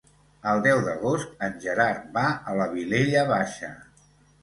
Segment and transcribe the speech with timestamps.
[0.51, 3.75] El deu d'agost en Gerard va a la Vilella Baixa.